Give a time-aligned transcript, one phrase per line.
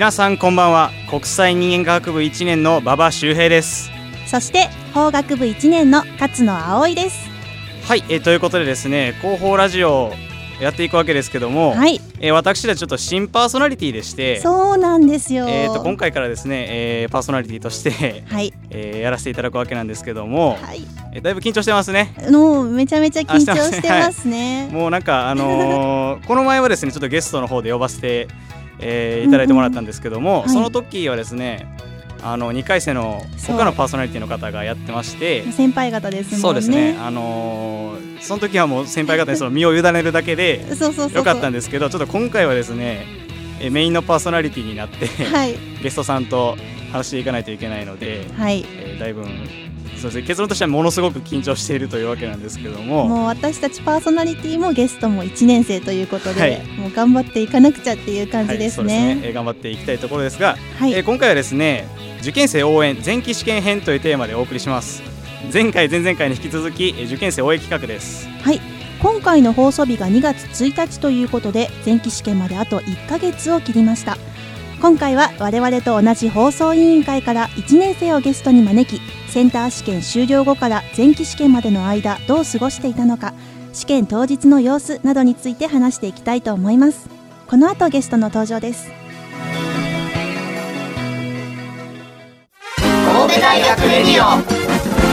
[0.00, 0.90] 皆さんこんばんは。
[1.10, 3.90] 国際人間科学部1年の馬場周平です。
[4.26, 7.28] そして法学部1年の勝野葵です。
[7.86, 10.14] はい、えー、ということでですね広報ラジオ
[10.58, 20.80] やっていくわけですけども、はい、えー、私たちちょっと新パーソナリティでしてそうなんですよ、えー、と今回からですね、えー、パーソナリティとしてはい、えー、やらせていただくわけなんですけども、はい、
[21.12, 22.14] えー、だいぶ緊張してますね。
[22.30, 24.70] もうめちゃめちゃ緊張してますね。
[24.72, 28.28] もうなんかあのー、 この前はですねちょっとゲストの方で呼ばせて
[28.80, 31.66] えー、いただいてもらったんですけども、うんうん、その時はですね、
[32.22, 36.38] あの2回生の他のパーソナリティの方がやってまして先輩方ですね。
[36.38, 36.96] そうですね。
[37.00, 40.64] あのー、その時はもう先輩方にその 身を委ねるだけで
[41.14, 43.06] よかったんですけどちょっと今回はですね
[43.70, 46.56] メインのパーソナリティになって、はい、ゲストさんと
[46.92, 48.64] 話していかないといけないので、はい。
[48.68, 49.24] えー、だいぶ
[50.00, 50.22] そうですね。
[50.26, 53.06] 結論としてはものすごく緊張しているというわけなんですけども。
[53.06, 58.96] もう私たちパーソナリティもゲストも1年生ということで、はい、もう頑張っていかなくちゃっていう感じですね。
[58.96, 59.28] はい、すね。
[59.28, 61.86] えー、頑張っていきたいところですが、はい、えー、今回はですね
[62.20, 65.02] 受験生応援前期試験編というテーマでお送りします。
[65.52, 68.28] 前回前々回に引き続き受験生応援企画です。
[68.42, 68.60] はい。
[69.00, 74.16] 今回の放送日が2月1日ということで前期試験まであと1ヶ月を切りました。
[74.80, 83.32] 今回は我々と同じ放送委員会から1年生をゲストに招きセンター試験終了後から前期試験までの間どう過ごしていたのか
[83.72, 87.08] 試験当日の様子などについて話していきたいと思います。
[87.46, 88.90] この後ゲストの登場です。
[92.76, 94.42] 神戸大学レディオ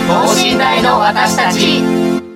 [0.08, 2.27] 等身大の私たち。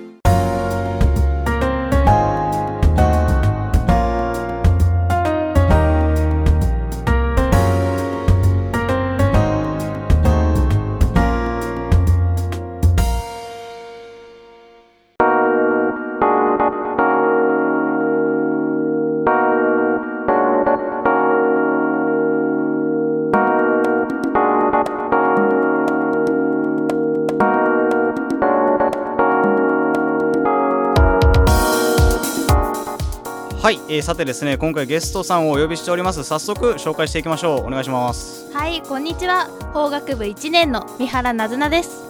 [33.62, 36.24] はい、えー、さてですね今回ゲストさんをお呼びしております。
[36.24, 37.66] 早速紹介していきましょう。
[37.66, 38.52] お願いします。
[38.52, 39.46] はいこんにちは。
[39.72, 42.02] 法学部1年の三原なずなです。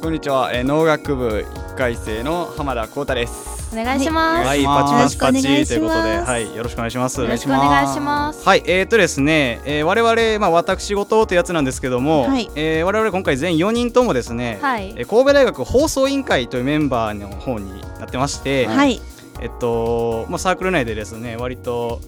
[0.00, 3.72] こんにちは、えー、農学部1回生の浜田光太です。
[3.72, 4.46] お願いします。
[4.46, 7.20] はい、パチパチパチということではいよろしくお願いします。
[7.20, 8.46] よろしくお願いします。
[8.46, 19.00] はいえー、とですね、えー、我々まあ私事というやつなんですけども、はい、えー、我々今回全4人ともですね、はい、えー、神戸大学放送委員会というメンバーの方になってまして、はい
[19.42, 22.00] えっと、まあ、サークル内でですね割と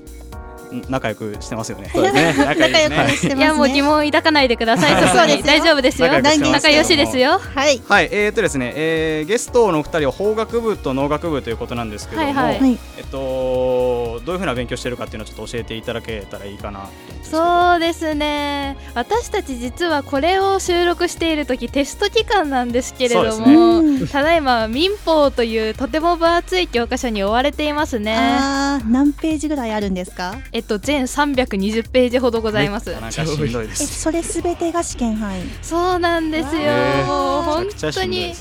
[0.88, 1.90] 仲良くしてますよね。
[1.94, 4.92] 仲良くしてます、ね、いやもう疑問抱かないでください。
[5.08, 6.08] そうです大丈夫ですよ。
[6.20, 7.40] 仲良しですよ。
[7.54, 7.80] はい。
[7.88, 8.08] はい。
[8.10, 16.88] えっ、ー、とですね、えー、ゲストの二人は法学部と農学部ということなんですけども、はいはい、えっとどういうふうな勉強してるかっていうのをちょっと教えていただけたらいいかな
[17.22, 18.76] そうですね。
[18.94, 28.16] 私たち実はこれを収録している時テスト期間なんですけれども、ね、ただいま民法というとても分厚い教科書に追われていますね。
[28.16, 30.36] あ何ページぐらいあるんですか？
[30.52, 32.90] えっと全320ページほどございます。
[32.92, 34.00] なんかしんどいです。
[34.00, 35.42] それすべてが試験範囲。
[35.62, 36.62] そうなんですよ。
[37.06, 38.34] もう本当に。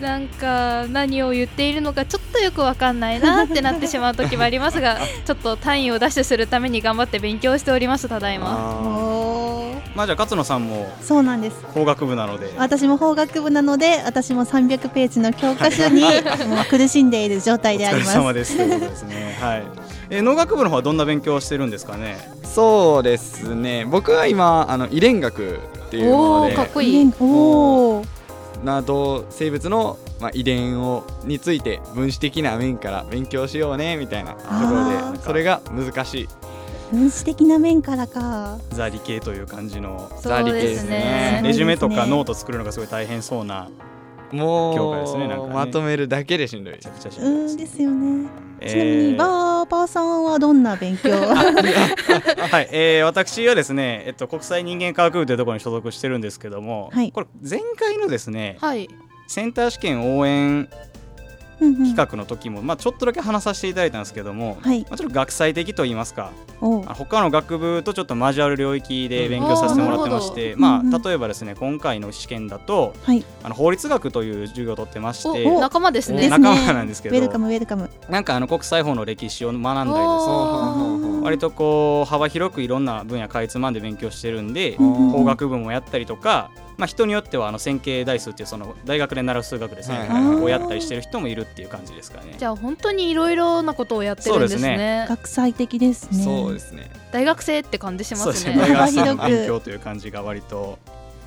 [0.00, 9.04] なんか何を言っているのかちょっとよくわかんないなってなってしまう時もありますが ちょっと単位をダッシュするために頑張って勉強しておりますただいま。
[9.94, 11.56] まあじゃあ勝野さんもそうなんです。
[11.72, 12.52] 法学部なので。
[12.58, 16.02] 私も法学部なので私も300ページの教科書に
[16.68, 18.18] 苦しんでいる状態であります。
[18.18, 18.56] お疲れ様です。
[18.56, 19.38] ということですね。
[19.40, 19.62] はい。
[20.10, 22.16] えー、農学部の方はどんな勉強をしてるんですかね？
[22.42, 23.86] そうですね。
[23.88, 26.54] 僕は今あの遺伝学っていうもので。
[26.56, 27.12] かっこいい。
[27.20, 27.24] お
[27.98, 28.04] お
[28.62, 36.28] など生物の、まあ、遺伝をについて分子的な面から勉強しようねみたいなところでそれが難しい。
[36.92, 38.58] 分子的な面からか。
[38.70, 40.10] ザ理系という感じの。
[40.20, 41.40] ザ理系ですね。
[41.42, 43.68] レジュメとかノート作るのがすごい大変そうな
[44.34, 45.50] も教科ですねなんかね。
[45.52, 46.74] うまとめるだけでしんどい。
[46.74, 48.28] めちゃくちゃしうんどいんですよね。
[48.60, 48.70] えー。
[48.70, 58.88] ちなみにバーバーさんはどんな勉強はい、えー、私はですね、えっと、国際人間科学部というところに所属してるんですけども、はいこれ前回のですねはい
[59.26, 60.68] センター試験応援
[61.58, 64.82] 企画の時も、まあ、ちょっとだけ話させていただいたんですけども、はい。
[64.82, 71.02] まあ、ちょっと学際的といいますか他の学部とちょっと交わる領域で勉強させてもらってまして、まあ、うんうん。
[71.02, 73.24] 例えばですね今回の試験だとはい。
[73.42, 76.28] あの法律学という授業を取ってましてお仲間ですね。
[76.28, 79.94] 仲間なんですけどウェルカムウェルカムなんかあの国際法の歴史を学んだりですね。
[80.00, 90.36] お割とこう幅広くいろんな分野かいつまんで勉強してるんで、法学部もやったりとか、まあ、人によってはあの線形代数っていうその大学で習う数学ですね、はいはいはい。
[90.42, 92.34] をやったりしてる人もいるっていう感じですかね。
[92.38, 95.06] じゃあ本当にいろいろなことをやってるんですそうですね。
[95.08, 96.22] 学際的ですね。
[96.22, 96.90] そうですね。
[97.12, 98.56] 大学生って感じしますすね。
[98.56, 100.78] ね大学生勉強という感じが割と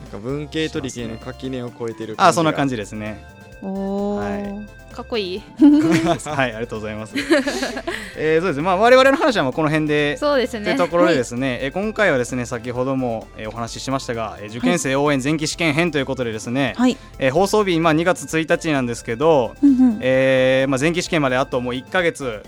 [0.02, 3.24] なんか文系と理系の垣根を超えてるあそんな感じじですね。
[3.62, 4.58] おー。
[4.58, 4.66] は
[4.98, 5.42] かっこいい。
[6.26, 7.14] はいありがとうございます。
[8.18, 8.64] えー、そうですね。
[8.64, 10.66] まあ我々の話はもうこの辺でそうですね。
[10.66, 16.98] というところでですね、えー今回はですね先ほども、えーお話ししましたが、えー受験生応援前期試験編ということでですね、はい。
[17.20, 19.98] えー放送日、まあ、2月1日なんですけど、うんうん。
[20.02, 22.42] えーまあ、前期試験まであともう1か月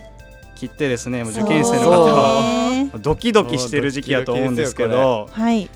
[0.55, 2.41] 切ってですねもう受験生の方は
[2.71, 2.89] ね。
[2.99, 5.69] ドキドキしてる時期やと思うんですけど、はい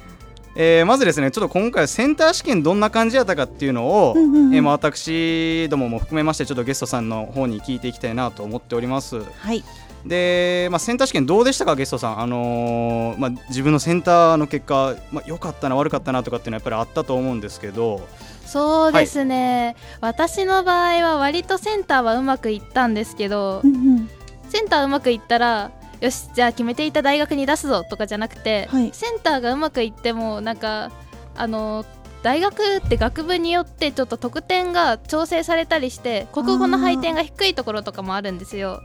[0.55, 4.55] えーまずですねちょっと今回はセンター試験どんな感じやったかっていうのを、うんうんうん。
[4.55, 9.21] えーまあ、私どもも含めましてちょっとゲストさんの方に聞いていきたいなと思っております。
[9.23, 9.63] はい。
[10.05, 18.01] で、まあ、センター試験どうでしたかゲストさん、あのーまあ、自分のセンターの結果、まあ、良かったな悪かったなとかっていうのはやっぱりあったと思うんですけど。
[18.45, 24.09] そうですね、私の場合は割とセンターはうまくいったんですけど、うんうん。
[24.49, 25.71] センターうまくいったら
[26.03, 28.91] よしじゃあ決めていた大学に出すぞとかじゃなくて、はい。
[28.91, 30.91] センターがうまくいってもなんか
[31.33, 31.85] あの
[32.23, 38.81] 大学って学部によってちょっと得点が調整されたりして国語の配点が低いところとかもあるんですよ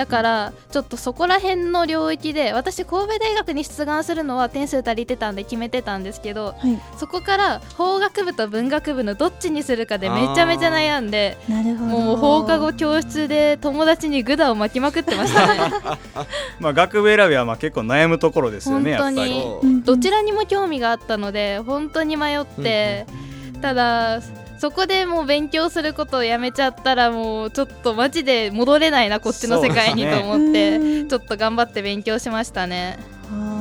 [0.00, 6.80] だからちょっとそこら辺の領域で私神戸大学に出願するのは点数足りてたんで決めてたんですけどはい。
[6.96, 11.90] そこから法学部と文学部のどっちにするかでめちゃめちゃ悩んでなるほど。
[11.90, 15.70] もう放課後教室で友達にグダを巻きまくってましたね。
[16.60, 23.04] まあ、学部選びはまあ結構悩むところですよね本当にどちらにも興味があったので本当に迷って
[23.60, 24.22] ただ
[24.60, 32.98] そこでもう勉強することをやめちゃったらもうちょっとマジで戻れないなこっちの世界にと思って、うんちょっと頑張って勉強しましたね。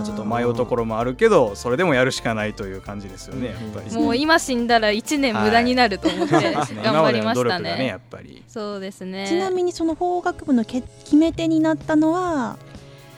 [0.04, 3.96] ちょっと迷うところもあるけどそれでもやるしかないという感じですよねやっぱり。
[3.96, 6.81] もう今死んだら1年無駄になると思って そうですね。
[6.84, 7.96] 頑張りました今までの努力がねやね。
[7.96, 8.44] っぱり。
[8.48, 9.25] そうですね。
[9.28, 12.57] ちなみにその法学部のけ決め手になったのは？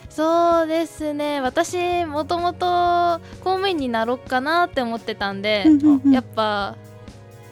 [0.08, 1.40] そうですね。
[1.40, 2.66] 私もともと
[3.40, 6.12] 公務員になろうかなって思ってたんで、うんうんうん。
[6.12, 6.76] やっぱ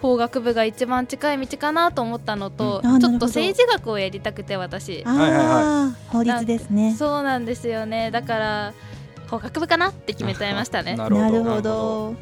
[0.00, 3.00] 法学部が一番近い道かなと思ったのと、うん。
[3.00, 5.02] ちょっと政治学をやりたくて私。
[5.06, 6.94] あー、はいはい法律ですね。
[6.94, 8.10] そうなんですよね。
[8.10, 8.74] だから
[9.28, 10.96] 法学部かなって決めちゃいましたね。
[10.96, 12.16] なるほど。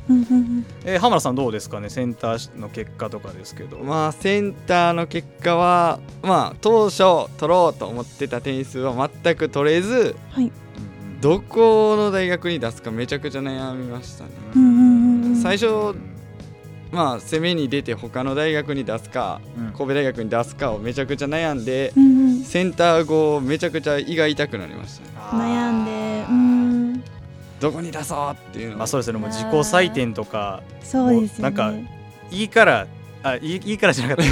[0.84, 1.88] えー、浜田さんどうですかね？
[1.88, 3.78] センターの結果とかですけど。
[3.78, 10.52] まあセンターの結果はまあ当初取ろうと思ってた点数は全く取れずはい。
[11.20, 15.36] どこの大学に出すかめちゃくちゃ悩みましたね、うんうんうんうん。
[15.36, 15.94] 最初
[16.90, 19.66] まあ攻めに出て他の大学に出すかうん。
[19.72, 22.42] 神戸大学に出すかをめちゃくちゃ悩んでうんうん。
[22.44, 25.36] センター後めちゃくちゃ胃が痛くなりました。
[25.36, 27.04] ね悩んでうん。
[27.60, 28.78] どこに出そうっていうの。
[28.78, 29.18] まあそうですね。
[29.18, 31.56] もう自己採点とかそうですよね。
[31.56, 31.88] なん
[32.30, 32.86] いいから
[33.22, 34.26] あいいいいからじゃなかっ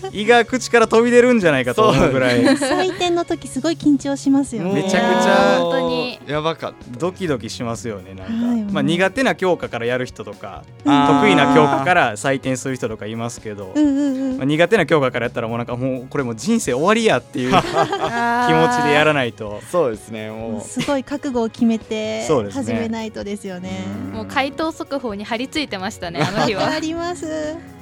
[0.00, 0.08] た。
[0.12, 2.42] 胃が口から飛び出るんじゃないかと思うぐらい。
[2.42, 4.74] 採点の時すごい緊張しますよね。
[4.74, 6.20] めちゃくちゃ本当に。
[6.26, 6.98] やばかった。
[6.98, 14.36] ドキドキしますよねなんか、はいまあ、苦手な教科からやる人とか得意な教科から採点する人とかいますけど、うんうんうん。
[14.36, 19.60] まあ、苦手な教科からやったらもうなんかもうこれもう人生終わりやっていう 気持ちでやらないと。
[19.70, 20.68] そうですねもう。
[20.68, 23.84] すごい覚悟を決めて始めないとですよね。
[24.12, 26.64] もう回答速報に張り付いてましたねあの日は。
[26.64, 27.77] わかります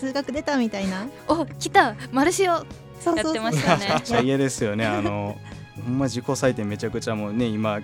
[0.00, 1.06] 数学出たみたいな？
[1.28, 1.94] お来た。
[2.12, 2.64] 丸しよ
[3.00, 3.34] そうそうそう。
[3.36, 3.86] やってましたね。
[3.94, 4.86] めっちゃ嫌ですよね。
[4.86, 5.38] あの
[5.84, 7.80] ほんま自己採点めちゃくちゃもうね今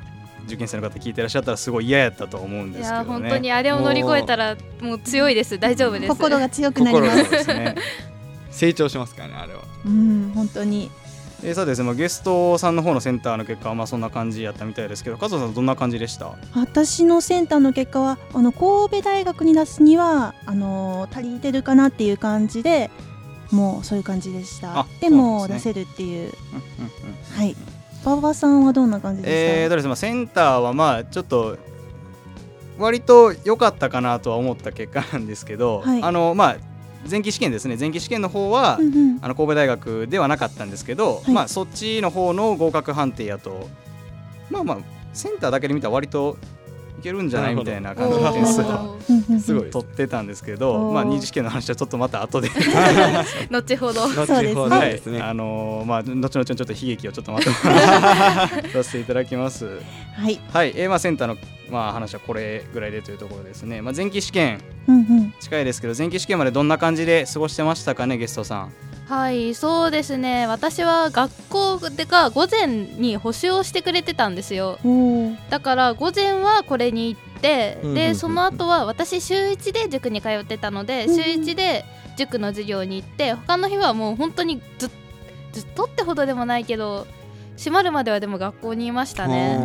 [0.47, 2.99] 受験生の方聞いてらっしゃったらすごい嫌やったと思うんいですけどね。
[2.99, 5.59] や本当にあれを乗り越えたらもう強いです。
[5.59, 6.09] 大丈夫です。
[6.09, 7.75] 心が強くなりますね。
[8.51, 9.61] 成長しますからねあれは。
[9.85, 10.91] うん本当に
[11.43, 16.35] えーそうですね、まあ、ゲストさんの方のセンターの結果はまあそんな感じやったみたいですけど加藤さんどんな感じでした？
[16.55, 22.91] 私のセンターの結果はあの神戸大学に出すにはあの足りてるかなっていう感じで
[23.51, 24.81] もうそういう感じでした。
[24.81, 26.33] あでも出せるっていう。
[27.37, 27.55] はい。
[28.05, 31.59] 馬場さんはどんな感じでした、えーとですねまあセンターはまあちょっと
[32.79, 36.03] 割と良かったかなとは思った結果なんですけど、はい。
[36.03, 36.57] あのまあ
[37.09, 37.77] 前期試験ですね。
[37.79, 39.19] 前期試験の方は、うんうん。
[39.23, 41.31] あの神戸大学ではなかったんですけど、はい。
[41.31, 43.69] まあそっちの方の合格判定やと
[44.51, 44.79] まあまあ
[45.13, 46.37] センターだけで見たら割と
[46.99, 48.97] いけるんじゃないみたいな感じの点数を
[49.39, 52.51] すごい取ってたんですけど、まあ二次試験の話はちょっとまた後で。
[53.51, 54.03] 後ほど。
[54.05, 54.55] 後そうですね。
[54.55, 54.91] ほどはい。
[54.91, 57.55] ですねあのーまあ後々ちょっと悲劇をちょっとまとめ
[58.71, 59.67] させていただきます。
[60.15, 60.41] はい。
[60.53, 61.37] はい、えー、まあセンターの
[61.71, 63.83] まあ話はこれぐらいでというところですね。
[63.83, 64.61] まあ前期試験。
[65.41, 68.73] 近いですけど前期試験までどんな感じで過ごしてましたかねゲストさん。
[69.09, 70.47] はいそうですね。
[70.47, 74.79] 私は学校でが午前に補習をしてくれてたんですよ。
[75.51, 81.17] だから午前はこれに行って、うんうんうんでその後は私週1で塾に通ってたので、うんうん。
[81.17, 81.85] 週1で
[82.17, 84.91] 塾の授業に行って他の日はもう本当にずっ
[85.57, 87.07] ずっとってほどでもないけど
[87.57, 89.57] 閉まるまではでも学校にいましたね。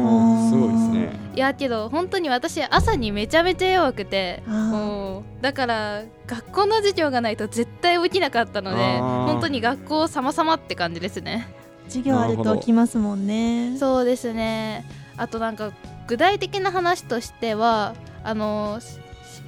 [0.49, 0.90] すごいですね
[1.35, 11.47] いやけど本当に私朝にめちゃめちゃ弱くてもうだから学校の授業がないと絶対起きなかったので本当に学校様々って感じですね。
[11.87, 13.75] 授業あると起きますもんね。
[13.77, 14.85] そうですね。
[15.17, 15.71] あとなんか
[16.07, 18.99] 具体的な話としてはあのし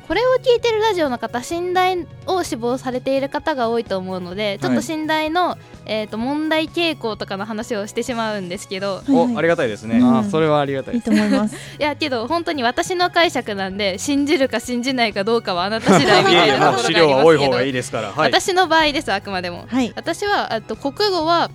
[0.07, 9.33] これを聞いてるラジオの方寝台を志望されている方が多いと思うのでちょっと寝台の、えー、と問題傾向とかの話をしてしまうんですけどはいはい。
[9.33, 9.99] おありがたいですね。
[9.99, 10.17] うん。
[10.17, 10.95] あーそれはありがたい。
[10.95, 11.55] いいですと思います。
[11.79, 16.53] いやけど本当に私の解釈なんで信じるか信じないかどうかはあなた次第みたいな。
[16.53, 18.11] ところもう資料はがありますけど多い方がいいですから。
[18.11, 18.31] はい。
[18.31, 19.65] 私の場合ですあくまでも。
[19.67, 19.91] はい。
[19.95, 21.49] 私はあと国語は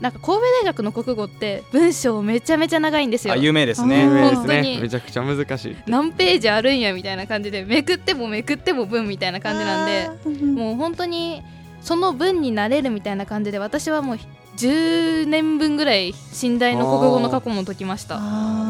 [0.00, 3.34] なんか神戸大学の国語って文章めちゃめちゃ長いんですよ。
[3.34, 4.06] あ有名ですあね。
[4.06, 4.76] 本当に。
[4.76, 5.76] ねめちゃくちゃ難しい。
[5.86, 10.10] 何ページあるんやみたいな感じでめくってもめくっても文みたいな感じなんで
[10.44, 11.42] もう本当に
[11.84, 14.18] その文になれるみたいな感じで私はもう
[14.56, 18.20] 10年分ぐらい寝台の国語の過去問解きました。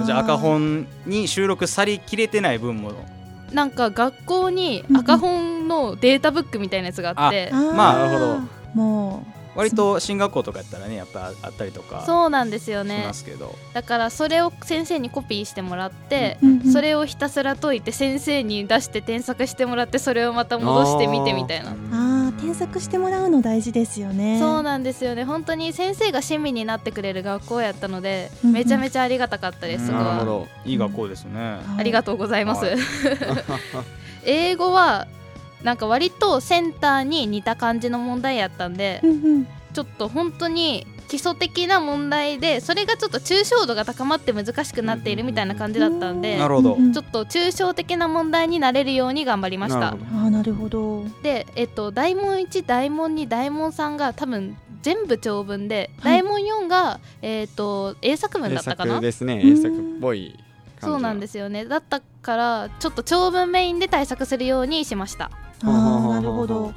[0.05, 2.93] じゃあ赤本に収録されきれてない分も。
[3.53, 7.51] なんか学校に赤本のデータブックみたいなやつがあって。
[7.53, 7.73] あー。
[7.75, 8.41] まあなるほど
[8.75, 13.05] も割と進学校とかやったらねやっぱあったりとかそうなんですよしね。
[13.07, 13.55] ますけど。
[13.73, 16.73] だからそれを先生にコピーしてもらってう、うんうん。
[16.73, 21.71] それをひたすら解いて先生に出して添削してもらってそれをまた戻してみてみたいな
[22.45, 24.39] あー添削してもらうの大事ですよね。
[24.39, 25.25] そうなんですよね。
[25.25, 28.55] 本当に先生が親身になってくれる学校やったので、うんうん。
[28.55, 30.49] めちゃめちゃありがたかったです、そこはなるほど。
[30.65, 31.41] いい学校ですね。
[31.41, 32.77] はいありがとうございます、はい。
[34.25, 35.07] 英語は
[35.63, 39.47] なんか割とセンターに似た感じの問題やったんでうんうん。
[39.73, 46.77] ちょっと本当に基礎的な問題でそれがちょっと抽象度が高まって難しくなっているみたいな感じだったんでなるほど。
[46.77, 49.79] ちょっと抽象的な問題になれるように頑張りました。
[49.79, 50.05] なるほど。
[50.19, 56.19] あーなるほどで、えっと、大問1大問2大問3が多分全部長文で、はい。
[56.19, 58.95] 大問4が、えっと英作文だ英ったかな？
[58.95, 59.41] 作ですね。
[59.43, 59.53] うん。
[59.53, 60.39] 英作っぽい
[60.81, 61.65] 感じそうなんですすよね。
[61.65, 65.31] だったからちょっと長文メインで対策するようにしました。
[65.63, 66.73] あーなるほど。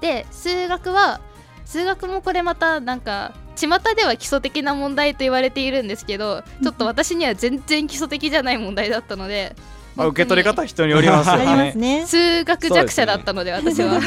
[0.00, 1.20] で数学は
[1.64, 9.54] 数学もこれまたなんか巷では基礎的な問題と言われているんですけどちょっと 私には全然基礎的じゃない問題だったので
[9.96, 12.04] まあ受け取り方人によりますよね。
[12.06, 14.00] 数学弱者だったので私は。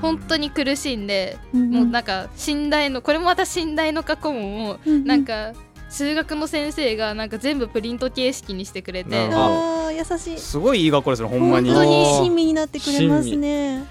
[0.00, 5.52] 本当に苦しんでうんもうなんか寝台のこれもまた寝台の過去問もうんなんか
[5.90, 10.38] 数学の先生がなんか全部プリント形式にしてくれてあー優しい。
[10.38, 11.70] すごいいい学校ですねほんまに。
[11.70, 13.84] 本当に親身になってくれますね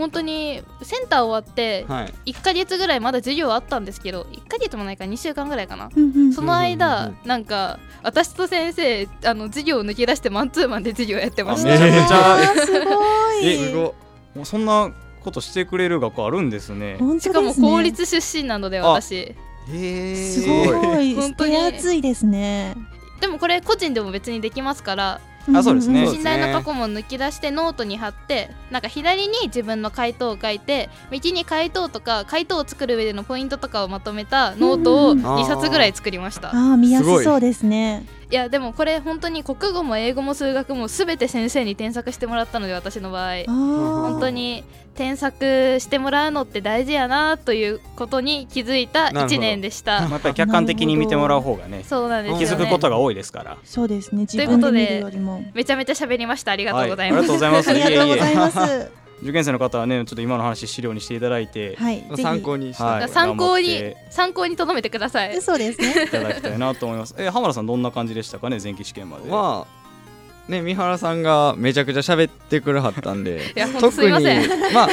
[0.00, 2.32] 本当にセンター終わってはい。
[2.32, 5.90] 1ヶ月ぐらいまだ授業あったんですけど1ヶ月もないから2週間ぐらいかな。
[6.34, 13.56] その間うんなんか私と先生あの授業を抜け出してマンツーマンで授業やってましめちたゃめちゃすごい。
[13.56, 13.94] すご
[14.34, 14.90] もうそんな
[15.22, 16.96] ことしてくれる学校あるんですね。
[16.98, 17.32] 本当ですね。
[17.32, 19.34] しかも公立出身なので私。
[19.66, 21.14] すごい。
[21.14, 21.52] 本当に。
[21.52, 22.74] 手厚いですね。
[23.20, 25.20] でもこれ個人でも別にできますから
[25.54, 26.06] あそうですね。
[26.06, 35.30] 信頼の過去問抜き出してノートに貼ってなんか左に自分の解答を書いて右に解答とか解答を作る上でのポイントとかをまとめたノートをうん。
[35.40, 43.44] 2冊ぐらい作りました、あー見やすそうですねいやでもこれ本当に国語も英語も数学も全て先生に添削してもらったので私の場合。
[43.46, 49.34] 本本当に添削してもらうのって大事やなということに気づいたなるほど。
[49.34, 52.46] 1年でし まあたやっぱり客観的に見てもらう方がねそうなんですよね。
[52.46, 53.56] 気づくことが多いですから。
[53.64, 54.22] そうですね。
[54.22, 55.42] 自ということで分で見るよりも。
[55.54, 56.52] めちゃめちゃ喋りました。
[56.52, 57.70] ありがとうございはます、ありがとうございます。
[57.70, 67.14] ありがとうございいえいえます受験生の方はねちょっと今の話資料にしていただいてはい参考にして、はい参考に参考に留めてくださいそうですねいただきたいなと思います。
[67.18, 69.28] え浜田さんどんな感じでしたかね前期試験まで。
[69.28, 69.80] まあ
[70.50, 74.88] ね三原さんがめちゃくちゃ喋ってくれはったんで いやほんとすいません まあ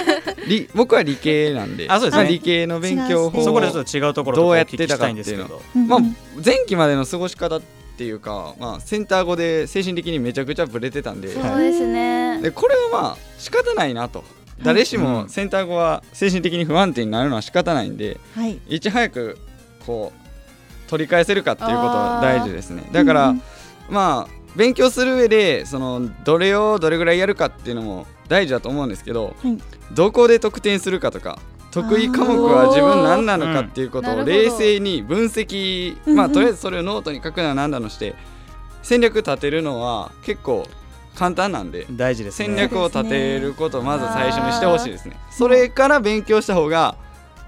[0.47, 5.61] 理僕は理系なんであそうですねま理系の勉強法そこでちょっと違うところとかお聞きしたいんですけどうやど。
[5.75, 5.99] うんうんまあ
[6.45, 11.33] 前期までの過ごし方っていうか、まあ、センター語で精神的にめちゃくちゃブレてたんで。
[11.33, 12.41] そうですね。
[12.41, 14.23] でこれはまあ仕方ないなと。
[14.63, 18.59] 誰しもセンター後は精神的に不安定になるのは仕方ないんではい。
[18.67, 19.37] いち早く
[19.85, 22.83] こう取り返せるかっていうことが大事ですね。
[22.91, 23.41] だから、うん。
[23.89, 29.57] まあ勉強する上でそのどれをどれぐらいやるかっていうのも大事だと思うんですけど、はい。
[29.93, 31.39] どこで得点するかとか
[31.71, 36.11] 得意科目は自分何なのかっていうことをうん冷静に分析、うん。
[36.11, 38.15] うんまあとりあえずそれをノートに書くのは何だのして
[38.83, 40.65] 戦略立てるのは結構
[41.15, 42.45] 簡単なんで大事ですね。
[42.45, 45.17] 戦略を立てることをまず最初にしてほしいですね。
[45.31, 46.95] それから勉強した方が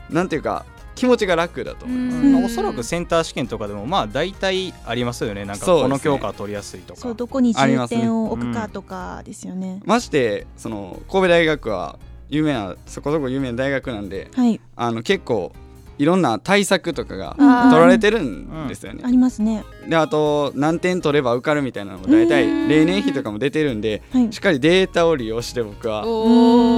[0.09, 2.17] なんていうか気持ちが楽だと思います。
[2.17, 2.33] うん。
[2.33, 5.45] まあおそらくセンター試験とかでもまあ大体ありますよね。
[5.45, 6.99] なんかこの教科は取りやすいとか。
[6.99, 9.81] そうどこに重ありますね点を置くかとかですよね。
[9.85, 11.99] ましてその神戸大学は
[12.29, 14.59] 有名なそこそこ有名な大学なんではい。
[14.75, 15.51] あの結構
[15.97, 17.45] いろんな対策とかが取
[17.81, 19.07] られてるんですよねあ。
[19.11, 19.65] りますね。
[19.89, 24.39] であと何点取れば受かるみたいなのも大体うん例年比とかも出てるんではいしっ。
[24.39, 26.03] かりデータを利用して僕は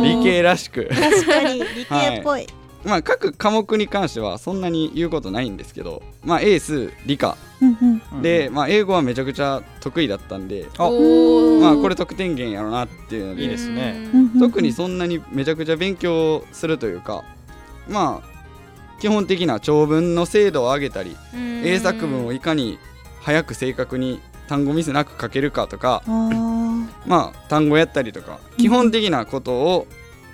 [0.04, 2.48] 理系らしく確かに 理系っぽい。
[2.84, 8.02] まあ各科目に関してはそんなに言うことないんですけどまあエース理科うんうん。
[8.14, 10.84] うんで、まあ、英語はめちゃくちゃ得意だったんであ
[11.62, 14.10] まあこれ得点源やろなっていうのでいいですね。
[14.40, 17.24] 特にそんなにめちゃくちゃ勉強するというか
[17.90, 21.62] まあ基本的な長文の精度を上げたりうん。
[21.66, 22.78] 英作文をいかに
[23.22, 29.88] 早く正確に単語ミスなく書けるかとかあまあ単語やったりとか基本的なことを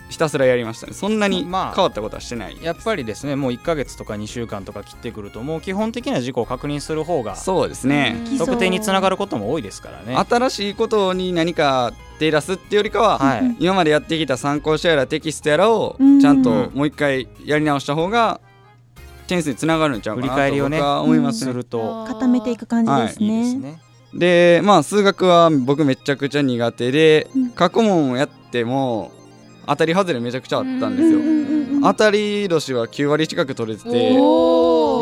[0.09, 0.93] ひたすらやりましたね。
[0.93, 8.37] そんなに変まあわったことはしてない、やっぱりですねもう1ヶ月とか2週間とか切ってくるともう基本的な事項を確認する方がそうですね、うん。
[8.37, 10.15] 得点につながることも多いですからね。
[10.29, 13.39] 新しいことに何か手出すってよりかは、はい。
[13.41, 16.19] うん今までやってきた参考書やらテキストやらをうん。
[16.19, 18.39] ちゃんともう一回やり直した方が
[19.27, 21.51] 点数につながるんちゃう振かなとり返りをね僕は思いますね。
[21.51, 22.07] するとあ。
[22.07, 23.43] 固めていく感じですいい。
[23.43, 23.61] ですね。
[23.71, 23.81] ね
[24.13, 27.49] でまあ数学は僕めちゃくちゃ苦手でうん。
[27.51, 29.11] 過去問をやっても
[29.67, 31.19] 当たり外れめちゃくちゃあったんですよ。
[31.81, 34.15] 当たり年は9割近く取れてて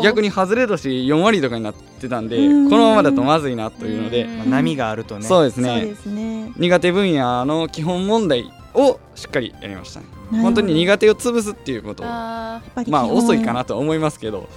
[0.04, 2.70] 逆に外れ年4割とかになってたんでうん。
[2.70, 4.36] このままだとまずいなというのでうん。
[4.38, 5.24] まあ波があるとね。
[5.24, 5.84] そうですね。
[5.86, 6.52] ですね。
[6.56, 10.06] 苦手分野の基本問題をしっかりやりましたね。
[10.30, 14.48] 本当に苦手を潰すっていうことまあ遅いかなとは思いますけど。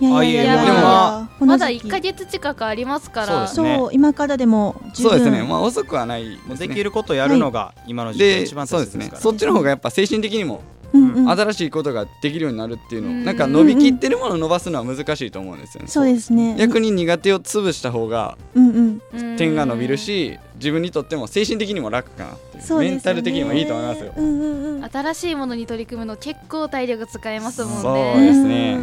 [0.00, 0.52] いやいやいや。
[0.52, 1.86] あいやいやーまだこの時期。
[1.86, 3.26] 1ヶ月近くありますから。
[3.26, 3.76] そうですね。
[3.76, 5.10] そう今からでも十分。
[5.10, 5.42] そうですね。
[5.42, 6.68] まあ遅くはないもうですね。
[6.68, 9.22] できることやるのが今の時期一番そうです大切ですからね。
[9.22, 10.62] そっちの方がやっぱ精神的にも
[11.28, 13.24] 新しいことができるようになるっていうのうん。
[13.24, 15.88] なんか伸びきってるものを伸ばすのは難しいと思うんですよね。
[15.88, 16.56] そうですね。
[16.58, 19.02] 逆に苦手を潰した方がうんうん。
[19.14, 22.90] うん点が伸びるし自分にとっても精神的にも楽かなっていうそうですよね。
[22.90, 24.12] メンタル的にもいいと思いますよ。
[24.16, 24.84] うんうんうん。
[24.90, 27.80] 新しいものに取り組むの結構体力使えますもんね。
[27.82, 28.80] そうですね。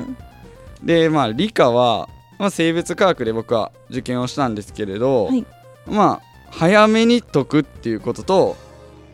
[0.84, 5.46] でまあ理科は、まあ、生物科学で僕は受験をしたんですけれど、はい。
[5.88, 8.56] まあ早めに解くっていうことと、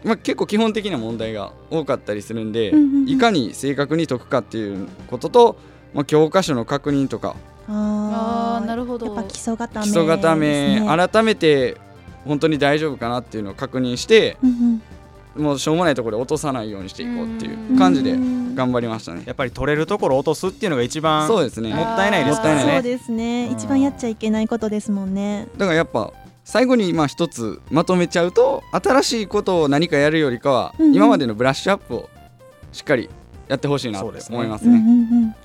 [0.04, 3.10] まあ、結構基本的な問題が多かったりするんで、うんうんうん。
[3.10, 5.58] いかに正確に解くかっていうことと、
[5.94, 7.36] まあ、教科書の確認とか。
[7.68, 9.08] あーあーなるほど。
[9.08, 10.82] やっぱ基礎固め基礎固め、
[11.12, 11.78] 改めて
[12.26, 14.82] 本当に大丈夫かなっていうのを確認してうん
[15.36, 17.76] もうしょうもないところで落とさないようにしていこうっていうん。
[17.76, 19.24] う感じでうん頑張りましたね。
[19.26, 21.74] やっぱり取れるところを落とすっていうのが一番そうですね。
[21.74, 22.56] もったいないですからね。
[22.56, 23.48] もったいないそうですね。
[23.50, 25.48] うん一番やっちゃいけないことですもんね。
[25.58, 26.12] だからやっぱ
[26.50, 30.96] 最後にまあ一つまとめちゃうと新しいことを何かやるよりかは、うんうん。
[30.96, 32.10] 今までのブラッシュアップを
[32.72, 33.08] しっかり
[33.48, 34.82] やってほしいなと思いますうんうね。
[34.82, 35.36] んうん。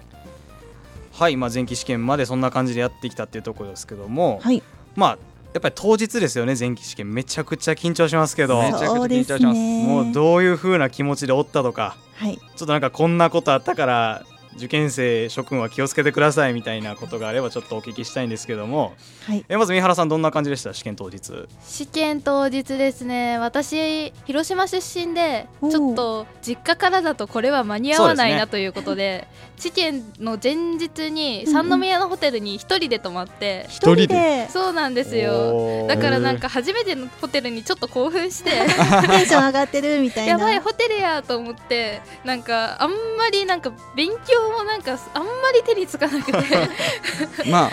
[1.13, 4.63] はい、まあ、前期試験までそんな感じでやってきたっていうところですけども、はい。
[4.97, 5.19] まあ
[5.53, 9.59] やっぱり当日ですよね前期試験めちゃくちゃ緊張しますけどめちゃくちゃ緊張します。
[9.59, 12.39] ねもうどういう風な気持ちでおったとかはい。
[12.39, 14.25] ちょっとなんかこんなことあったから
[14.57, 18.95] 受験生諸君は気をつけてくださいみたいなことがあればちょっとお聞きしたいんですけども。
[19.27, 19.45] はい。
[19.49, 20.73] えまず三原さんどんな感じでした？
[20.75, 21.21] 試験当日。
[21.65, 23.39] 試験当日ですね。
[23.39, 34.07] 私広島出身でちょっと実家からだとこれは間に合わないなということで試験の前日に三宮のホテルに一人で泊まって、一人で？
[34.07, 35.87] でそうなんですよ。
[35.89, 38.51] だからなんか初めてのホテルにちょっと興奮して。
[38.55, 40.33] テンション上がってるみたいな。
[40.33, 46.39] やばいホテルやと思ってなんかあんまりなんか勉強もなんかあんまり手につかなくて。
[47.51, 47.71] まあ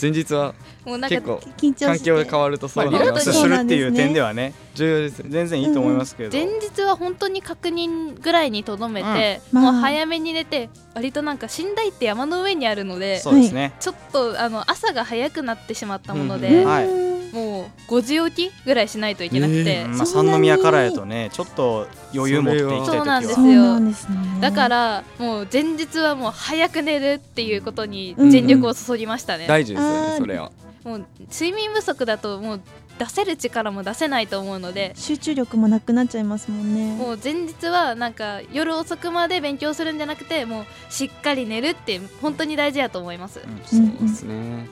[0.00, 0.54] 前日は
[0.84, 1.84] もうなんか結構緊張して。
[1.86, 5.24] 環境が変わるとそうまあ、リラッすするっていう点ではね重要です。
[5.26, 16.40] 全然いいと思いますけど、前日は本当に確認ぐらいにとどめて、もう早めに寝て割となんか寝台って山の上にあるのでそうですね、ちょっとあの朝が早くなってしまったものうん。
[16.40, 24.16] で、はいもう5時起きぐらいしないといけなくて、うんまあ、三宮からやとねちょっと余裕持っていきたい時そうなんですはそうなんですね。
[24.40, 30.52] だからもう前日はもう早く寝るっていうことにうん全力を注ぎましたね、大事ですよねそれは。
[30.84, 32.60] もう睡眠不足だともう
[32.98, 34.92] 出せる力も出せないと思うので。
[34.96, 36.96] 集中力もなくなっちゃいますもんね。
[36.96, 43.60] もう前日はなんか夜遅くまで勉強するんじゃなくてもうしっかり寝るって本当に大事やと思います、うん。
[43.64, 44.66] そうですね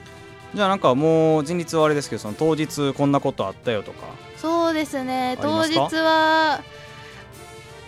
[0.56, 4.06] じゃあなんかもう前日はあれですけどその当日こんなことあったよとか。
[4.38, 5.36] そうですね。
[5.42, 6.62] 当日は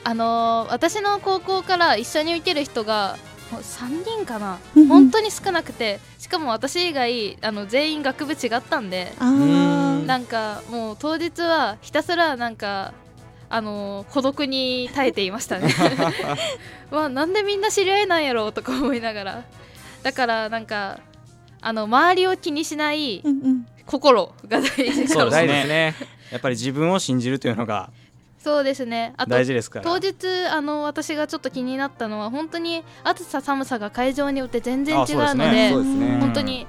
[0.04, 3.16] あのー私の高校から一緒に受ける人が
[3.50, 4.58] もう3人かな。
[4.86, 5.98] 本当に少なくて。
[6.18, 9.14] しかも私以外あの全員学部違ったんで。
[9.18, 12.92] なんかもう当日はひたすらなんか
[13.48, 15.74] あのー孤独に耐えていましたね。
[16.92, 19.44] わあなんでみんな知り合いなんやろうとか思いながら。
[20.02, 21.00] だからなんか
[21.60, 23.22] あの周りを気にしない
[23.86, 25.94] 心が大事そうです大事ねですね。
[26.30, 27.90] やっぱり自分を信じるというのが
[28.38, 29.14] そうですね。
[29.16, 29.84] あと大事ですから。
[29.84, 30.14] 当日
[30.50, 35.44] あの私がちょっと気になったのは本当に暑さ寒さが会場によって全然違うあそうですね。
[35.46, 36.66] のでそうですね本当に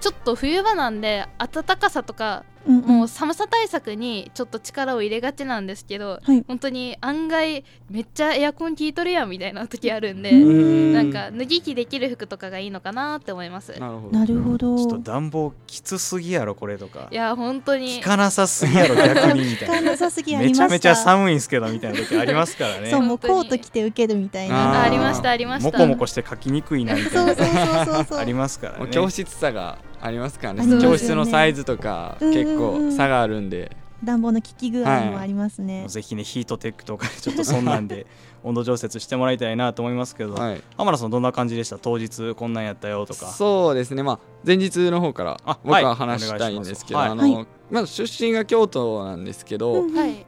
[0.00, 2.84] ちょっと冬場なんで暖かさとかうんうん。
[3.00, 6.44] もう寒さ対策にちょっと力を入れがちなんですけど、はい。
[6.46, 10.92] 本当に案外めっちゃエアコン効いとるやんみたいな時あるんで、うん。
[10.92, 13.72] なんか脱ぎ着できる服とかがいいのかなって思います。
[13.78, 14.18] なるほど。
[14.18, 14.76] なるほど。
[14.76, 17.08] ちょっと暖房きつすぎやろこれとか。
[17.10, 17.96] いや本当に。
[17.98, 19.44] 効かなさすぎやろ 逆に。
[19.44, 22.90] みたいな効かなさすぎありましためちゃめちゃ寒いんすけどみたいな時ありますからね。
[22.90, 24.80] そうもうコート着て受けるみたいあな。
[24.80, 25.70] あありましたありました。
[25.70, 28.18] モコモコして書きにくいなみたいなそうそうそうそうそう。
[28.20, 28.78] ありますからね。
[28.80, 30.66] もう教室差がありますからね。
[30.66, 30.82] ね。
[30.82, 33.76] 教室のサイズとか結構差があるんで。
[34.02, 38.06] 暖房の効き具合もありますね、ぜひねヒートテックとかちょっとそんなんで
[38.42, 40.62] 温度調節してもらいたいなと思いますけど、はい。
[40.78, 41.78] 浜田さんどんな感じでした？
[41.78, 43.26] 当日こんなんやったよとか。
[43.26, 44.02] そうですね。
[44.02, 49.84] まあ前日の方から僕は話したいんですけど、お願いしあの、はまあ出身が京都なんですけど、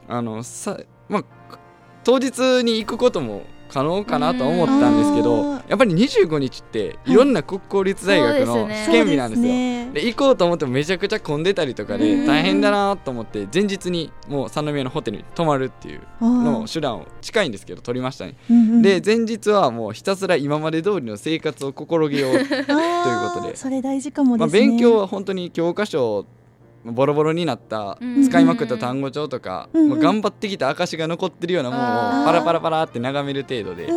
[0.07, 1.23] あのさまあ
[2.03, 3.41] 当日に行くことも
[3.73, 5.23] 可能かなと思ったんですけうん。
[5.23, 9.47] どやっぱり25日っていろんな国公立大学の試験日なんですよ。
[9.47, 9.89] ね。
[9.93, 11.99] で行こうと思ってもめちゃくちゃ混んでたりとかうん。
[11.99, 16.73] で大変だなと思って前日にもう三宮のホテルに泊まるっていうあのー。
[16.73, 18.35] 手段を近いんですけど取りましたね。
[18.49, 18.81] うんうん。
[18.83, 23.55] で前日はもうひたすら今まで通りの生活を心げようということで。
[23.55, 26.25] それ大事かもまあ、ですね、勉強は本当に教科書
[26.85, 28.23] ボロボロになったうん。
[28.23, 29.81] 使いまくった単語帳とか、うん。
[29.83, 33.87] うんもう頑張ってきた証が残ってるようなものをパラパラパラって眺める程度で、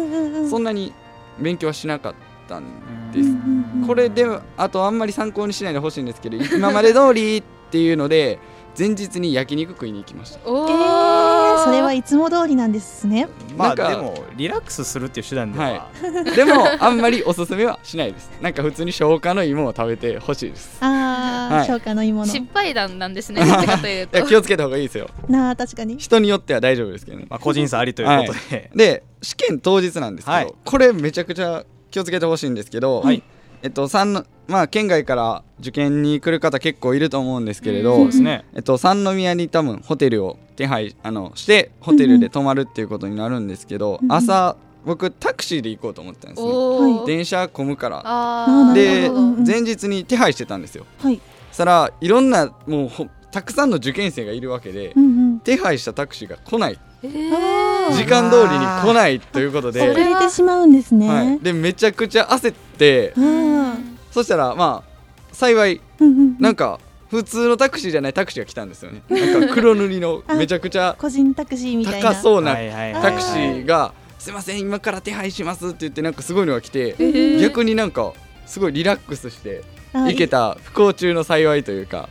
[0.49, 0.93] そんなに
[1.39, 2.15] 勉強はしなかっ
[2.49, 3.29] たんです。
[3.29, 3.87] うんうんうん。
[3.87, 8.39] これであとあんまり参考にしないでほしいんですけど今まで通りっていうので
[8.79, 10.41] 前日に焼肉食いに行きました。
[10.49, 13.29] おえーー、それはいつも通りなんですね。
[13.57, 15.91] まあでもリラックスするっていう手段では、は
[16.37, 18.31] でもあんまりおすすめはしないです。
[18.41, 20.79] なんか普通に消化の芋を食べてほしいです。
[20.81, 21.67] あー、はい。
[21.67, 22.27] 消化の芋の。
[22.27, 23.45] 失敗談なんですね。
[23.45, 25.09] どっちかといういとや気をつけた方がいいですよ。
[25.29, 25.97] なあ確かに。
[25.99, 27.27] 人によっては大丈夫ですけどね。
[27.29, 30.53] まあ、個人差ありということで、で試験当日なんですけど、はい。
[30.65, 33.23] これめちゃくちゃ気をつけてほしいんですけど、はい
[33.67, 38.45] えっと三のまあ県外から受験に来る方結構いると思うんですけれど、そうですね。
[38.55, 44.13] えっと三宮に多分ホテルを手配あのしてホテルで泊まるっていうことになるんですけど、うんうん。
[44.13, 47.07] 朝僕タクシーで行こうと思ってたんですね。
[47.09, 48.73] 電車混むから。
[48.73, 49.11] で
[49.45, 50.87] 前日に手配してたんですよ。
[51.03, 59.89] はい、そしたらいろんなもうほたくさんの受験生がいるわけで、うんうん、手配したタクシーが来ない時間通りに来ないということで。
[59.89, 63.13] 遅れてしまうんですね、はい、でめちゃくちゃ焦って。
[63.17, 63.77] あ
[64.11, 64.97] そしたらまあ
[65.33, 66.39] 幸いーうんうん。
[66.39, 66.81] なんか
[67.11, 69.03] 普通のタクシーじゃないタクシーが来たんですよね。
[69.09, 72.15] なんか黒塗りの あめちゃくちゃ個人タクシーみたいな。
[72.15, 77.41] 高そうなタクシーが「すいません今から手配します」って言ってなんかすごいのが来てー。
[77.41, 78.13] 逆になんか
[78.47, 82.09] すごいリラックスしてあ行けた不幸中の幸いというか。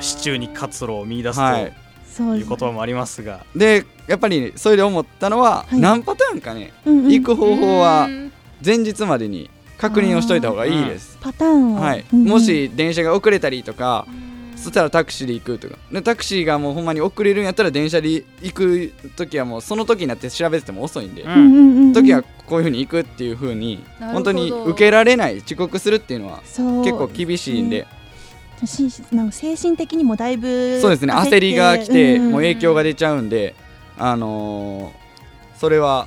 [0.00, 1.72] 支柱に活路を見出すはい
[2.36, 5.80] いう言葉もありますが、でやっぱりそれで思ったのははい。
[5.80, 7.12] 何パターンかねうんうん。
[7.12, 8.32] 行く方法はうん。
[8.64, 11.16] 前日までに確認をしといた方がいいです。
[11.20, 12.28] パターンを、はい、うんうん。
[12.28, 14.06] もし電車が遅れたりとか、
[14.56, 15.76] そしたらタクシーで行くとか。
[15.92, 21.30] でタクシーがもうほんまに遅れるんやったら電車で行く時はもうその時になって調べてても遅いんで、うん。
[21.30, 21.92] うんうんうんうん。
[21.92, 27.86] 時はこういうふうに行くっていうふうに本当に受けられない遅刻するっていうのは結構厳しいんで、
[28.66, 32.30] しなんか精神的にもだいぶそうですね焦りが来て、うん。
[32.30, 33.54] もう影響が出ちゃうんで
[33.98, 35.08] あのー
[35.58, 36.06] それは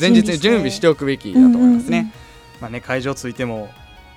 [0.00, 0.86] 前日に準備して。
[0.88, 2.12] おくべきだと思いますね。
[2.60, 3.68] まあね、会場ついても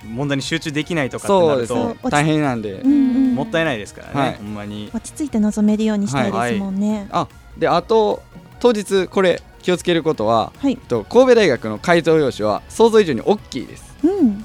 [0.04, 1.98] 問題に集中できないとかってなると、そうですね。
[2.02, 3.34] そう大変なんで、うんうんうん。
[3.34, 4.34] もったいないですからね、はい。
[4.36, 4.88] ほんまに。
[4.94, 7.08] 落ち着いて臨めるようにしたいですもんね。
[7.10, 7.26] あ
[7.58, 8.22] であと
[8.60, 10.76] 当日これ気をつけることははい。
[10.76, 13.96] と神戸大学の改造用紙は想像以上に大きいです。
[14.04, 14.44] うん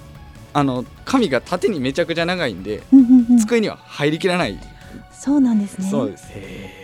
[0.58, 3.38] あの紙が縦にめちゃくちゃ長いんでうんうんうん。
[3.40, 4.58] 机には入りきらない、
[5.12, 5.90] そうなんですね。
[5.90, 6.30] そうです。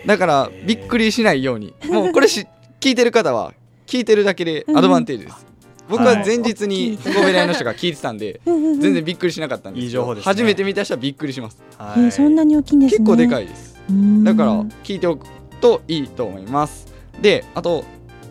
[0.06, 1.72] だからびっくりしないように。
[1.84, 2.46] もうこれし
[2.80, 3.54] 聞いてる方は
[3.86, 5.46] 聞いてるだけでアドバンテージです、
[5.88, 7.14] 僕は前日にはい。
[7.14, 10.28] 神戸大の人が聞いてたんで 全然びっくりしなかったんですいい情報ですね。
[10.30, 11.56] 初めて見た人はびっくりします。
[11.78, 12.98] はえーそんなに大きいんですね。
[12.98, 13.74] 結構でかいいです。
[14.22, 15.26] だから聞いておく
[15.62, 16.86] といいと思います。
[17.22, 17.84] であと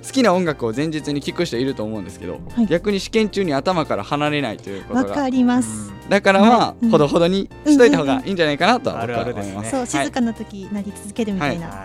[0.06, 2.66] 好きな音楽を前日に聴く人いると思うんですけど、はい。
[2.66, 5.16] 逆に試験中に頭から離れないというこわとが。
[5.16, 6.90] かります、だからまあ、うん。
[6.90, 9.72] ほどほどにしといた方がいいんじゃないかなとは僕は思います。
[9.72, 9.88] そうはい。
[9.88, 11.68] 静かな時なり続けるみたいな。
[11.68, 11.76] はい。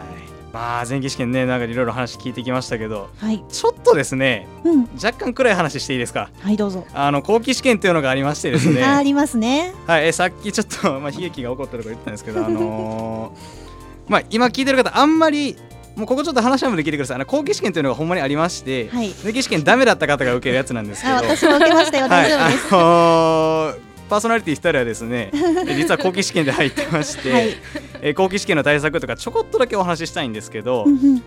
[0.53, 4.89] まあ前期試験ねなんかいろいろ話聞いてきましたけどはい、ちょっとですねうん。
[4.95, 6.31] 若干暗い話していいですか？
[6.41, 8.83] はいどうぞ、あの後期試験というのがありましてですね。
[8.83, 9.75] あ ありますね。
[9.87, 13.67] はい、えさっきちょっと、まあ、悲劇が起こったとか言ったんですけど、あのー
[14.09, 15.57] まあ、今聞いてる方、あんまり、
[15.97, 17.17] もうここちょっと話はもで聞いてください。
[17.17, 19.15] あの後期試験というのがほんまにありまして、はい。
[19.25, 22.09] 前期試験ダメだった方が受けるやつなんですけど、あ私も受けましたよ。
[22.09, 25.33] 大丈夫です、はい、あのーパーソナリティ2人はですね、
[25.67, 27.57] え 実は後期試験で入ってまして、はい。
[28.03, 30.87] え後期試験の対策とかちょこっとだけお話ししたいんですけど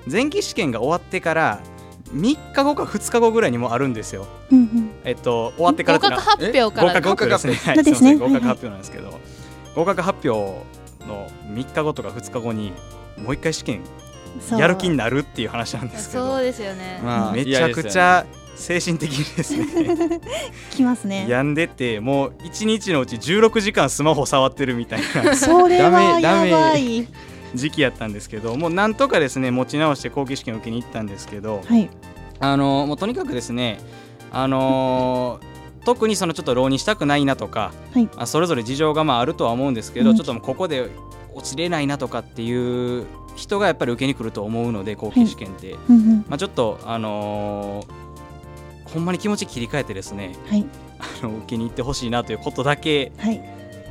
[0.10, 1.60] 前期試験が終わってから
[2.14, 4.28] 3日後か2日後ぐらいにもあるんですよ。
[5.04, 8.16] えっと、終わってから合格発表から合格発表ですね。
[8.16, 9.20] 合格発表なんですけど、
[9.76, 10.64] 合格発表
[11.06, 12.72] の3日後とか2日後に
[13.18, 13.82] もう一回試験
[14.58, 20.20] やる気になるっていう話なんですけど、そうですよね、まあめちゃくちゃ精神的にですね、
[20.72, 21.26] きますね。
[21.30, 25.36] 病んでて、もう1日のうち16時間スマホ触ってるみたいな。
[25.36, 27.08] それはやばい。
[27.56, 31.90] 時期やったんですけど、もうなんとかですね持ち直して後期試験を受けに行ったんですけど、はい。
[32.40, 33.80] あのもうとにかくですね、
[34.32, 35.50] あのー
[35.86, 38.10] 特にそのちょっと浪人したくないなとか、はい。
[38.18, 40.16] あそれぞれ事情がまああるとは思うんですけど、うん。
[40.18, 40.90] ちょっともうここで
[41.34, 43.06] 落ちれないなとかっていう
[43.40, 46.26] 人がやっぱり受けに来ると思うので後期試験って、うんうん。
[46.28, 48.10] まあ、ちょっとあのー
[48.94, 50.66] ほんまに気持ち切り替えてですねはい。
[51.00, 53.42] あの受けに行ってほしいなということだけはい。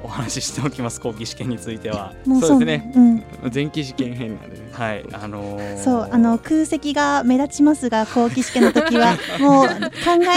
[0.04, 2.14] お話ししておきます後期試験については。
[2.24, 2.92] もそうですね。
[2.94, 3.24] うん。
[3.52, 4.68] 前期試験編なんでね。
[4.72, 5.04] はい。
[5.12, 9.70] あのーそうあの空席が目立ちますが後期試験の時は もう考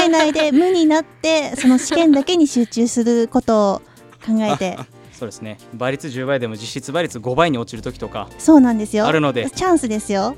[0.03, 3.81] えないで無になってその試験だけに集中することを
[4.25, 4.77] 考えて
[5.21, 5.59] そうですね。
[5.75, 9.05] 倍率10倍でも実質倍率5倍に落ちる時とかそうなんですよ。
[9.05, 9.51] あるので。
[9.51, 10.35] チャンスですよ。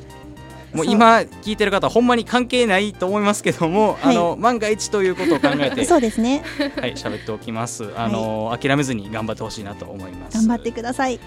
[0.73, 4.17] もう今聞いてる方ほんまに関係ないと思いますけども、はい。
[4.17, 6.43] あの万が一ということを考えて そうですね。
[6.75, 7.93] はい喋っておきます。
[7.95, 10.35] あの、諦めずに頑張ってほしいなと思います。
[10.35, 11.17] 頑張ってください。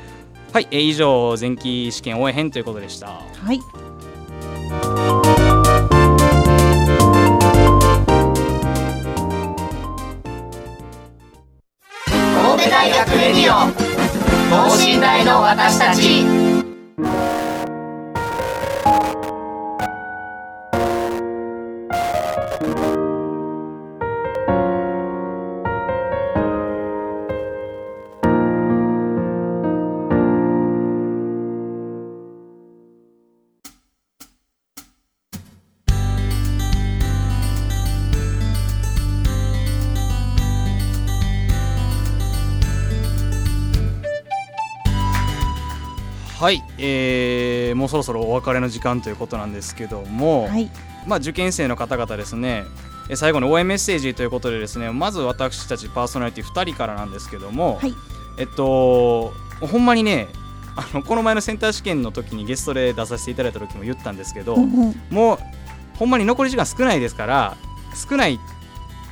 [0.53, 3.07] はい、えー以上前期試験応援編ということでした。
[3.07, 5.26] はい
[14.51, 16.25] 等身大の私たち。
[46.47, 50.71] はい、えーもうそろそろお別れの時間ということなんですけども、はい。
[51.05, 52.63] まあ、受験生の方々ですね
[53.09, 57.95] えー最後の応援メッセージということでですねまず私たちパーソナリティ2人からなんですけども、はい。
[58.39, 60.29] えっとほんまにね
[60.77, 64.95] あのこの前のセンター試験の時にゲストで出させていただいた時も言ったんですけど、うんうん。
[65.11, 65.39] もう
[65.99, 67.57] ほんまに残り時間少ないですから
[68.09, 68.39] 少ない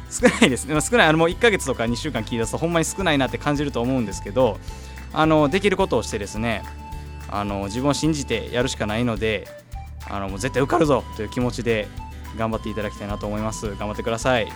[0.09, 0.67] 少ないです。
[0.67, 1.09] ねまあ少ない。
[1.09, 4.61] あのもう1ヶ月とか2週間聞い出すとほんまに少ないなって感じると思うんですけど
[5.13, 6.63] あのできることをしてですね
[7.35, 9.49] あの自分を信じてやるしかないので
[10.09, 11.89] あのもう絶対受かるぞという気持ちで
[12.39, 13.75] 頑張っていただきたいなと思います。
[13.77, 14.47] 頑張ってください。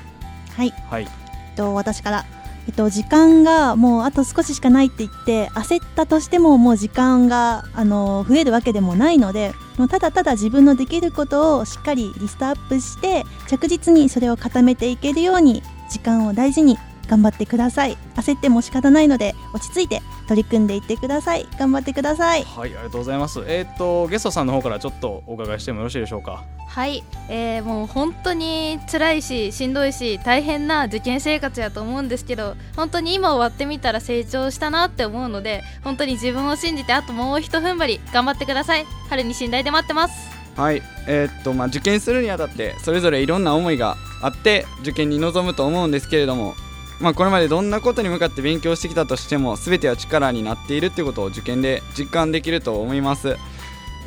[0.57, 0.71] はい。
[0.71, 1.03] はい。
[1.03, 2.25] えっと、私から、
[2.67, 16.77] えっと、時間がもうあと少ししかないって言って焦ったとしてももう時間があの増えるわけでもないのでもうただただ自分のできることをしっかりリストアップして着実にそれを固めていけるように時間を大事に
[17.09, 17.97] 頑張ってください。
[18.16, 21.49] 焦っても仕方ないので落ち着いて取り組んでいってください。
[21.59, 22.42] 頑張ってください。
[22.44, 23.42] はいありがとうございます。
[23.47, 26.44] えっ、とゲストさんの方からちょっとお伺いしてもよろしいでしょうか？
[26.68, 38.85] はい、えー、もう本当に辛いししんどいし大変な受験生活やと思うんですけど本当に今終わってみたら成長したなって思うので本当に自分を信じてあともうひと踏ん張り頑張ってください。
[39.09, 40.29] 春に信頼で待ってます。
[40.57, 40.83] はい。
[41.07, 46.55] えーっとまあ受験するにあたってそれぞれいろんな思いがあって受験に臨むと思うんですけれども
[47.01, 53.37] まあこれまでどんなことに向かって勉強してきたとしても全ては力になっているっていうことを受験で実感できると思います。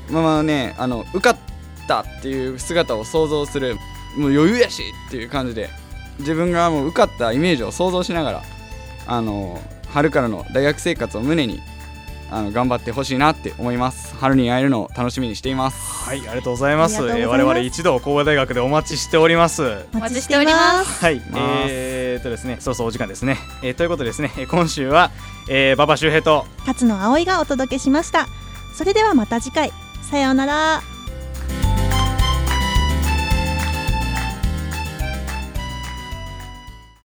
[0.09, 1.37] まあまあねあの受かっ
[1.87, 3.75] たっていう姿を想像する
[4.17, 5.69] もう余裕やしっていう感じで
[6.19, 8.43] 自分がもう受かったイメージを想像しながら
[9.07, 11.59] あの春からの大学生活を胸に
[12.31, 14.15] あの頑張ってほしいなって思います。
[14.15, 15.77] 春に会えるのを楽しみにしています。
[16.09, 16.95] はいありがとうございます。
[16.95, 19.85] えー我々一同神戸大学でお待ちしております。
[19.93, 21.03] お待ちしております。
[21.03, 23.37] はい、えー、っとですね、そろそろお時間ですね。
[23.61, 25.11] えー、ということでですね、えー今週は、
[25.49, 28.27] えー、馬場周平と、勝野葵がお届けしました。
[28.75, 29.71] それではまた次回。
[30.09, 30.81] さようなら